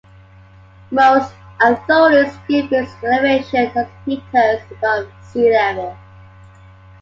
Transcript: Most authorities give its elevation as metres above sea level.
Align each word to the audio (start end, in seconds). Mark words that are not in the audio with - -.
Most 0.89 1.31
authorities 1.61 2.35
give 2.47 2.71
its 2.73 2.91
elevation 3.03 3.71
as 3.77 3.87
metres 4.07 4.63
above 4.71 5.11
sea 5.21 5.51
level. 5.51 5.95